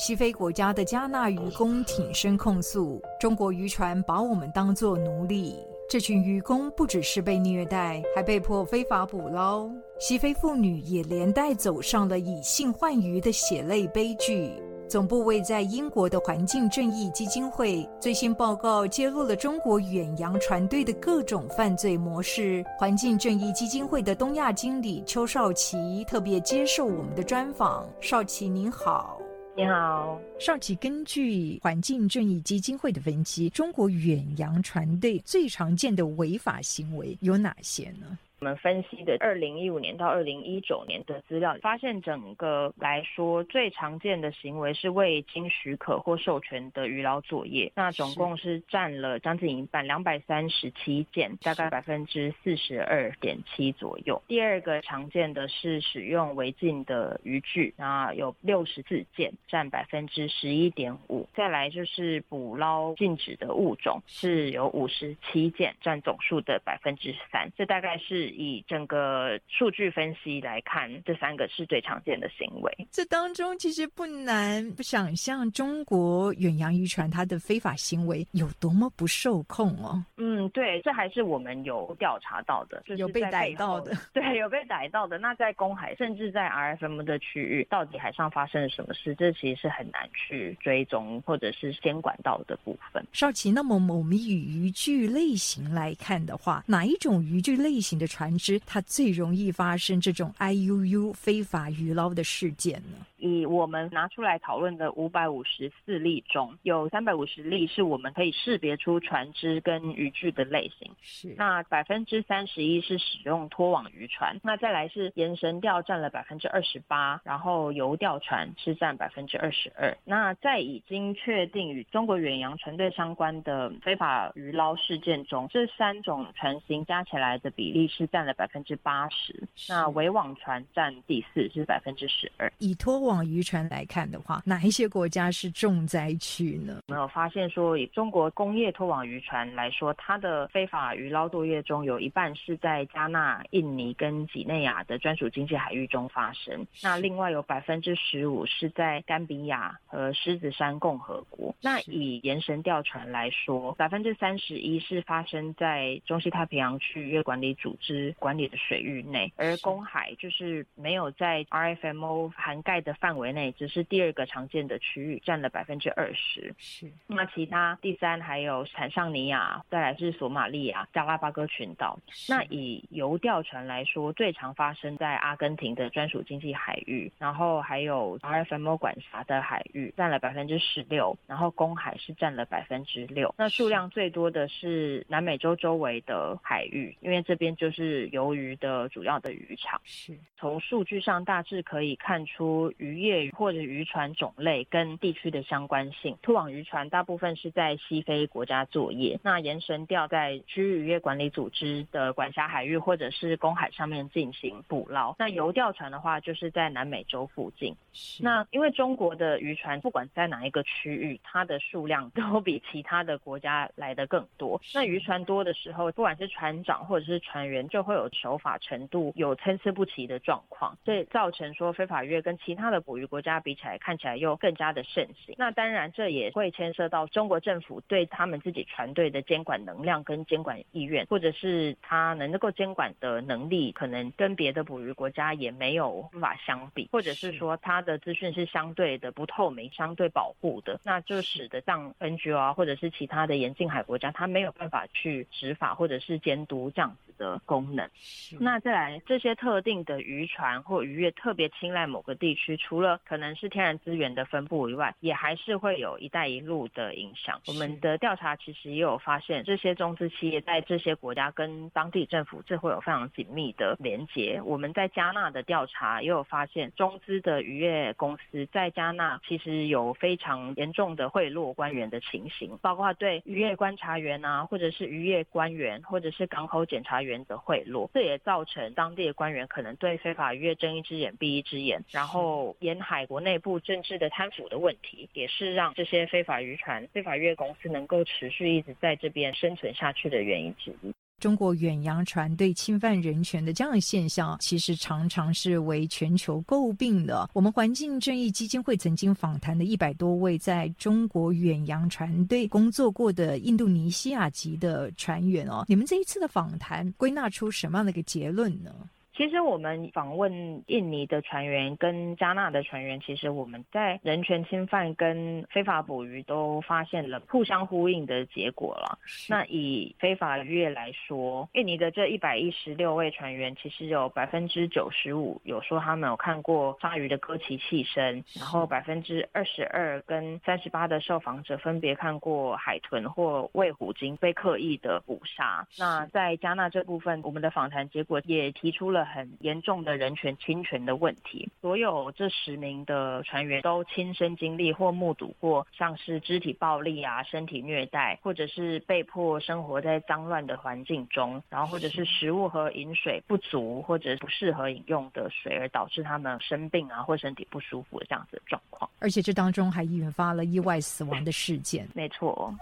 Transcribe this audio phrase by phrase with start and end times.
[0.00, 5.56] 西非国家的加纳渔工挺身控诉，中国渔船把我们当作奴隶。
[5.90, 9.68] 这群渔工不只是被虐待，还被迫非法捕捞。
[9.98, 14.52] 西非妇女也连带走上了以性换鱼的血泪悲剧。
[14.88, 22.64] 总部位在英国的环境正义基金会最新报告揭露了中国远洋船队的各种犯罪模式。
[22.78, 27.84] 环境正义基金会的东亚经理邱少奇特别接受我们的专访。
[28.00, 29.20] 少奇您好。
[29.58, 30.76] 你好，上期。
[30.76, 38.16] 根据环境正义基金会的分析，中国远洋船队最常见的违法行为有哪些呢？
[38.40, 54.22] 我们分析的二零一五年到二零一九年的资料，发现整个来说最常见的行为是未经许可或授权的渔捞作业，那总共是占了将近一半，两百三十七件，大概百分之四十二点七左右。
[54.28, 61.28] 第二个常见的是使用违禁的渔具，那有六十四件，占百分之十一点五。
[61.34, 67.50] 再来就是捕捞禁止的物种，是有五十七件，占总数的百分之三。
[67.56, 68.27] 这大概是。
[68.28, 72.72] 以整个数据分析来看，这三个是最常见的行为。
[72.90, 80.04] 这当中其实不难不想象，中国远洋渔船它的非法行为有多么不受控哦。
[80.16, 83.96] 嗯，对，这还是我们有调查到的，就是有被逮到的。
[84.12, 85.18] 对，有被逮到的。
[85.18, 89.14] 那在公海，甚至在 RFM 的区域，到底海上发生了什么事？
[89.14, 93.04] 这其实是很难去追踪或者是监管到的部分。
[93.12, 98.17] 少奇，那么我们以渔具类型来看的话，哪一种渔具类型的船？
[98.18, 103.06] 船只它最容易发生这种 IUU 非法渔捞的事件呢？
[103.18, 110.90] 以我们拿出来讨论的五百五十四例中，有三百五十例是我们可以识别出船只跟渔具的类型。
[111.02, 119.96] 是，那百分之三十一是使用拖网渔船，那再来是延绳钓占了百分之二十八，然后游钓船是占百分之二十二。
[120.04, 129.46] 那在已经确定与中国远洋船队相关的非法渔捞事件中，这三种船型加起来的比例是占了百分之八十。
[129.68, 132.52] 那围网船占第四，是百分之十二。
[132.58, 136.82] 以拖往渔船来看的话，哪一些国家是重灾区呢？
[136.86, 146.66] 没有发现说，以中国工业拖网渔船来说，它的非法渔捞作业中有一半是在加纳、印尼跟几内亚的专属经济海域中发生。
[146.82, 151.54] 那另外有百分之十五是在甘比亚和狮子山共和国。
[151.62, 162.94] 那以延绳钓船来说，百分之三十一是发生在中西太平洋区域管理组织管理的水域内，而公海就是没有在 RFMO 涵盖的。
[163.00, 166.54] 范围内只是第二个常见的区域，占了百分之二十。
[166.58, 171.98] 是，那其他第三还有坦桑尼亚，再来是索马利亚、加拉巴哥群岛。
[172.28, 181.16] 那以游钓船来说，最常发生在阿根廷的专属经济海域，然后还有 RFMO 管辖的海域，占了百分之十六。
[181.26, 183.32] 然后公海是占了百分之六。
[183.38, 189.80] 那数量最多的是南美洲周围的海域，因为这边就是鱿鱼的主要的渔场。
[189.84, 192.72] 是，从数据上大致可以看出。
[192.88, 205.14] 渔业或者渔船种类跟地区的相关性，拖网渔船大部分是在西非国家作业，那延绳钓在区域渔业管理组织的管辖海域或者是公海上面进行捕捞。
[205.18, 207.76] 那游钓船的话，就是在南美洲附近。
[208.20, 214.58] 那因为中国的渔船不管在哪一个区域，它的数量都比其他的国家来的更多。
[214.74, 222.77] 那渔船多的时候，不管是船长或者是船员，就会有守法程度有参差不齐的状况，所以造成说非法渔跟其他的。
[222.80, 225.34] 捕鱼国家比起来，看起来又更加的盛行。
[225.38, 247.08] 那当然，这也会牵涉到中国政府对他们自己船队的监管能量跟监管意愿，或者是他能够监管的能力，可能跟别的捕鱼国家也没有办法相比，或者是说他的资讯是相对的不透明、相对保护的，那就使得像 NGO 啊，或者是其他的沿近海国家，他没有办法去执法或者是监督这样子。
[247.18, 247.90] 的功能。
[248.38, 257.40] 那再来这些特定的渔船或渔业特别青睐某个地区，除了可能是天然资源的分布以外，也还是会有一带一路的影响。
[257.46, 264.38] 我们的调查其实也有发现，这些中资企业在这些国家跟当地政府这会有非常紧密的连接。
[264.44, 290.92] 我们在加纳的调查也有发现，中资的渔业公司在加纳其实有非常严重的贿赂官员的情形，包括对渔业观察员啊，或者是渔业官员，或者是港口检查员的贿赂，这也造成当地的官员可能对非法渔业睁一只眼闭一只眼，然后沿海国内部政治的贪腐的问题，也是让这些非法渔船、非法渔业公司能够持续一直在这边生存下去的原因之一。
[291.20, 297.28] 中国远洋船队侵犯人权的这样的现象，其实常常是为全球诟病的。
[297.34, 308.72] 我们环境正义基金会曾经访谈的一百多位在中国远洋船队工作过的印度尼西亚籍的船员哦，你们这一次的访谈归纳出什么样的一个结论呢？
[309.18, 318.96] 其实我们访问印尼的船员跟加纳的船员，其实我们在人权侵犯跟非法捕鱼都发现了互相呼应的结果了。
[319.28, 335.66] 那以非法渔业来说，印尼的这一百一十六位船员，其实有百分之九十五有说他们有看过鲨鱼的割鳍气声，然后百分之二十二跟三十八的受访者分别看过海豚或喂虎鲸被刻意的捕杀。
[335.76, 339.07] 那在加纳这部分，我们的访谈结果也提出了。
[339.08, 358.88] 很严重的人权侵权的问题，所有这十名的船员都亲身经历或目睹过像是肢体暴力啊、身体虐待，或者是被迫生活在脏乱的环境中，然后或者是食物和饮水不足或者不适合饮用的水，而导致他们生病啊或身体不舒服的这样子的状况。
[359.00, 361.88] 而且这当中还引发了意外死亡的事件。
[361.94, 362.54] 没错。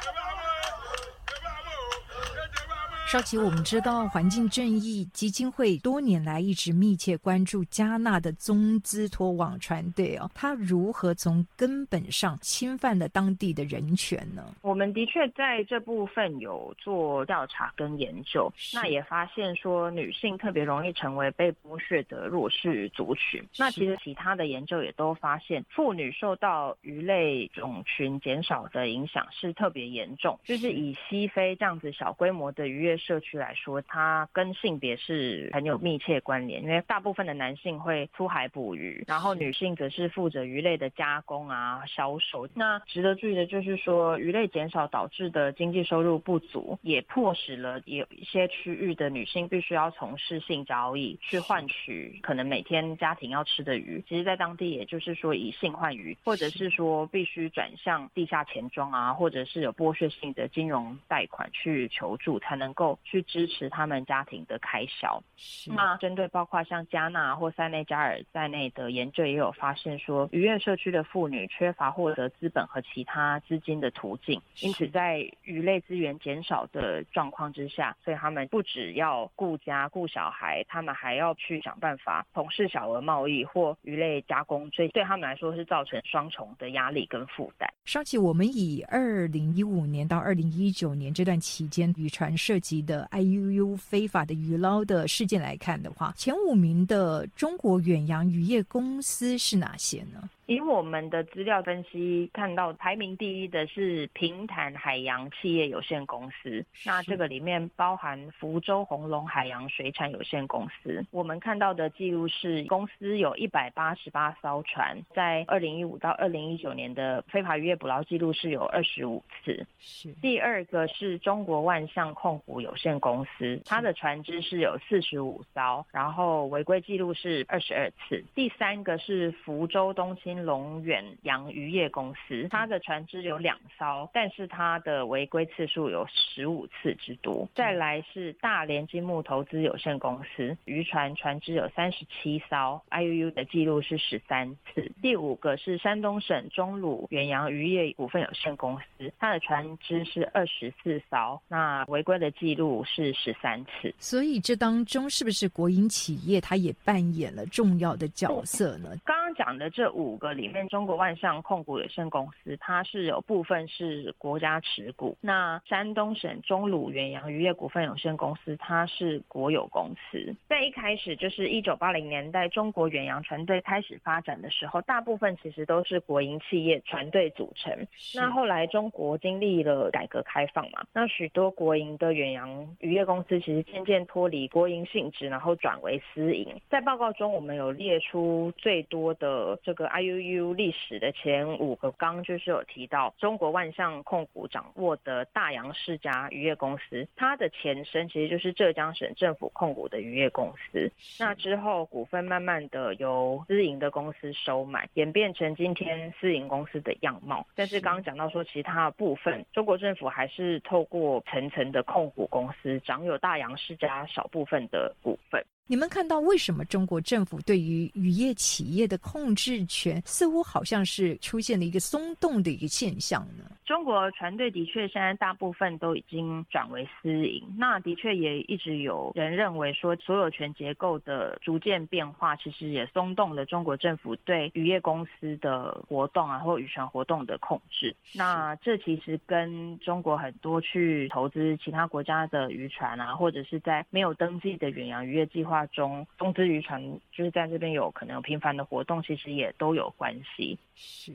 [3.17, 14.45] 稍起，我们知道环境正义基金会多年来一直密切关注加纳的中资托网船队哦，它如何从根本上侵犯了当地的人权呢？
[14.61, 23.43] 我们的确在这部分有做调查跟研究，那也发现说女性特别容易成为被剥削的弱势族群。
[23.57, 32.99] 那其实其他的研究也都发现，妇女受到鱼类种群减少的影响是特别严重，就是以西非这样子小规模的渔业。
[33.07, 42.49] 社区来说，它跟性别是很有密切关联，因为大部分的男性会出海捕鱼，然后女性则是负责鱼类的加工啊、销售。
[42.53, 54.03] 那值得注意的就是说，鱼类减少导致的经济收入不足，也迫使了有一些区域的女性必须要从事性交易，去换取可能每天家庭要吃的鱼。
[54.09, 62.86] 其实，在当地，也就是说以性换鱼，或者是说必须转向地下钱庄啊，或者是有剥削性的金融贷款去求助，才能够。
[63.03, 65.23] 去支持他们家庭的开销。
[65.67, 87.69] 那针对包括像加纳或塞内加尔在内的研究，也有发现说，渔业社区的妇女缺乏获得资本和其他资金的途径，因此在鱼类资源减少的状况之下，所以他们不只要顾家顾小孩，他们还要去想办法从事小额贸易或鱼类加工，所以对他们来说是造成双重的压力跟负担。
[87.85, 100.29] 上期我们以二零一五年到二零一九年这段期间渔船涉及的 IUU 非法的渔捞的事件来看的话，前五名的中国远洋渔业公司是哪些呢？
[100.47, 106.65] 以我们的资料分析，看到排名第一的是平潭海洋企业有限公司。
[106.85, 111.05] 那这个里面包含福州红龙海洋水产有限公司。
[111.11, 119.67] 我们看到的记录是，公司有一百八十八艘船，在二零一五到二零一九年的非法渔业捕捞记录是有二十五次。
[119.81, 128.23] 是第二个是中国万象控股有限公司，它的船只是有四十五艘，然后违规记录是二十二次。
[128.33, 130.36] 第三个是福州东兴。
[130.45, 137.49] 龙远洋渔业公司，它的船只有两艘，但是它的违规次数有十五次之多。
[137.55, 144.93] 再来是大连金木投资有限公司，渔船船只有三十七艘，IUU 的记录是十三次。
[145.01, 153.95] 第五个是山东省中鲁远洋渔业股份有限公司，它的船只是二十四艘，那违规的记录是十三次。
[153.99, 158.91] 所以这当中是不是国营企业它也扮演了重要的角色呢？
[159.05, 160.26] 刚刚讲的这五个。
[160.27, 165.17] 个里面，中国万象控股有限公司，它是有部分是国家持股。
[165.21, 170.35] 那山东省中鲁远洋渔业股份有限公司，它是国有公司。
[170.49, 177.87] 在一开始，就是一九八零年代，中国远洋船队开始发展的时候，大部分其实都是国营企业船队组成。
[178.15, 186.61] 那后来中国经历了改革开放嘛，那许多国营的远洋渔业公司其实渐渐脱离国营性质，然后转为私营。
[186.69, 200.91] 在报告中，我们有列出最多的这个 IUU 历史的前五个纲，就是有提到中国万象控股掌握的大洋世家渔业公司，它的前身其实就是浙江省政府控股的渔业公司。
[201.19, 207.47] 那之后股份慢慢的由私营的公司收买，演变成今天私营公司的样貌。
[207.55, 215.45] 但是刚刚讲到说，其他部分，中国政府还是透过层层的控股公司，掌有大洋世家少部分的股份。
[215.67, 223.45] 你们看到为什么中国政府对于渔业企业的控制权似乎好像是出现了一个松动的一个现象呢？
[223.67, 237.95] 中国船队的确现在大部分都已经转为私营，那的确也一直有人认为说，所有权结构的逐渐变化，其实也松动了中国政府对渔业公司的活动啊，或渔船活动的控制。
[238.15, 245.67] 那这其实跟中国很多去投资其他国家的渔船啊，或者是在没有登记的远洋渔业计划。
[245.67, 250.57] 中中资渔船就是在这边有可能有频繁的活动，其实也都有关系。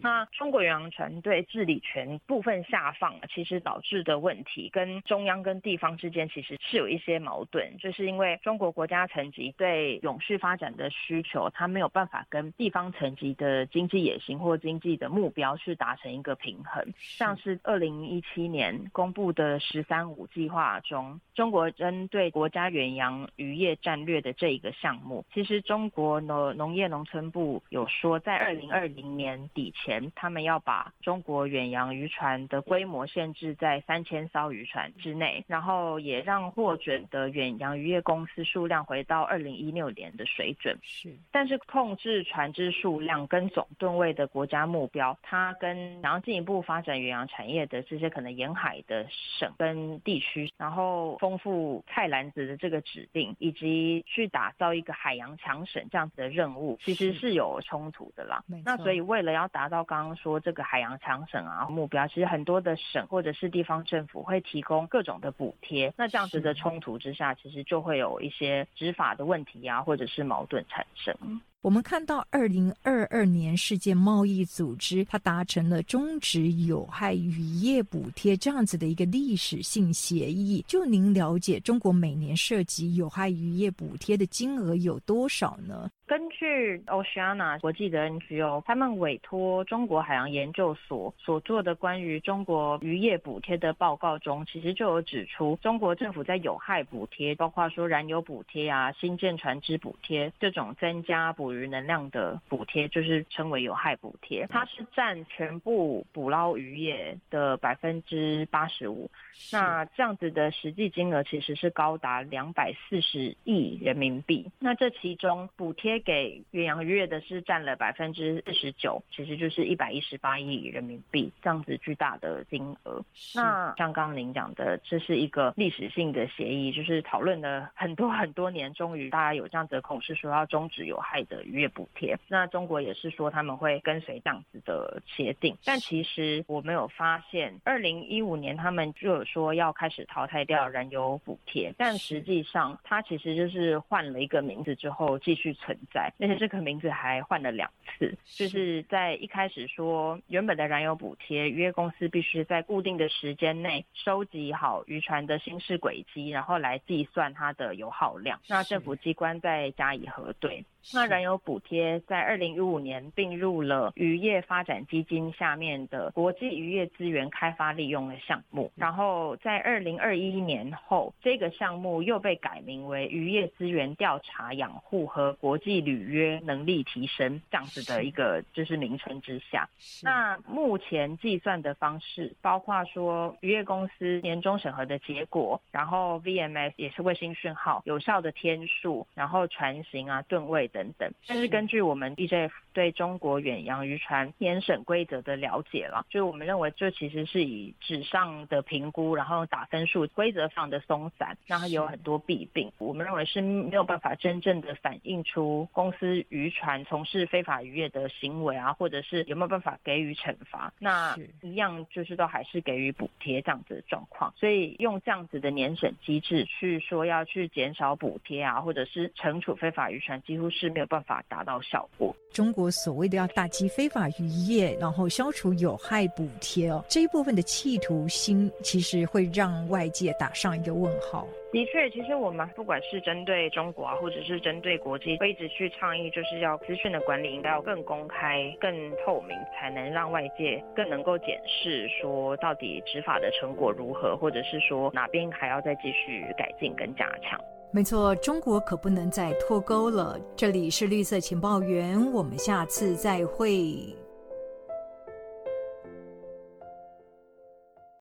[0.01, 16.85] 那中国远洋船队治理权部分下放，其实导致的问题跟中央跟地方之间其实是有一些矛盾，就是因为中国国家层级对永续发展的需求，它没有办法跟地方层级的经济野心或经济的目标去达成一个平衡。
[16.97, 40.77] 像是二零一七年公布的“十三五”计划中，中国针对国家远洋渔业战略的这一个项目，其实中国农农业农村部有说，在二零二零年底前，他们要把中国远洋渔船的规模限制在三千艘渔船之内，然后也让获准的远洋渔业公司数量回到二零一六年的水准。
[40.81, 58.43] 是，但是控制船只数量跟总吨位的国家目标，它跟然后进一步发展远洋产业的这些可能沿海的省跟地区，然后丰富菜篮子的这个指令，以及去打造一个海洋强省这样子的任务，其实是有冲突的啦。
[58.65, 65.93] 那所以为了要达到刚刚说这个海洋强省啊目标，其实很多的省或者是地方政府会提供各种的补贴。
[65.97, 71.15] 那这样子的冲突之下，其实就会有一些执法的问题啊，或者是矛盾产生。
[71.63, 80.65] 我们看到，二零二二年世界贸易组织它达成了终止有害渔业补贴这样子的一个历史性协议。
[80.67, 85.87] 就您了解，中国每年涉及有害渔业补贴的金额有多少呢？
[86.07, 109.11] 根据 Oceana 国际的 NGO，他们委托中国海洋研究所所做的关于中国渔业补贴的报告中，其实就有指出，中国政府在有害补贴，包括说燃油补贴啊、新建船只补贴这种增加补捕鱼能量的补贴，就是称为有害补贴，它是占全部捕捞渔业的百分之八十五。
[109.51, 114.49] 那这样子的实际金额其实是高达两百四十亿人民币。
[114.59, 123.03] 那这其中补贴给远洋渔业的是占了百分之四十九，其实就是一百一十八亿人民币这样子巨大的金额。
[123.35, 132.17] 那像刚刚您讲的，这是一个历史性的协议，就是讨论了很多很多年，终于大家有这样子的共识，说要终止有害的渔业补贴。
[132.27, 145.77] 那中国也是说他们会跟随这样子的协定，但其实我没有发现，二零一五年他们就有说要开始淘汰掉燃油补贴，但实际上它其实就是换了一个名字之后继续存。
[145.91, 160.63] 在，而且这个名字还换了两次，就是在一开始说原本的燃油补贴，渔业公司必须在固定的时间内收集好渔船的行驶轨迹，然后来计算它的油耗量，那政府机关再加以核对。
[160.93, 179.69] 那燃油补贴在二零一五年并入了渔业发展基金下面的国际渔业资源开发利用的项目，然后在二零二一年后，这个项目又被改名为渔业资源调查养护和国际履约能力提升这样子的一个就是名称之下。
[180.01, 190.70] 那目前计算的方式包括说渔业公司年终审核的结果，然后 VMS 也是卫星讯号有效的天数，然后船型啊吨位。
[190.71, 191.11] 等等。
[191.27, 202.71] 但是根据我们 DJF 对中国远洋渔船年审规则的了解了，就是我们认为这其实是以纸上的评估，然后打分数，规则上的松散，那它有很多弊病。
[202.77, 210.73] 我们认为是没有办法真正的反映出公司渔船从事非法渔业的行为啊，或者是有没有办法给予惩罚。
[210.79, 214.33] 那一样就是都还是给予补贴这样子的状况。
[214.37, 222.15] 所以用这样子的年审机制去说要去减少补贴啊，或者是惩处非法渔船，几乎是没有办法达到效果。
[222.31, 231.27] 中国所谓的要打击非法渔业，然后消除有害补贴哦，这一部分的企图心，其实会让外界打上一个问号。
[231.51, 238.71] 的确，其实我们不管是针对中国啊，或者是针对国际，会一直去倡议，就是要资讯的管理应该要更公开、更
[239.03, 247.37] 透明，才能让外界更能够检视说到底执法的成果如何，或者是说哪边还要再继续改进跟加强。
[247.73, 250.19] 没错，中国可不能再脱钩了。
[250.35, 253.95] 这里是绿色情报员，我们下次再会。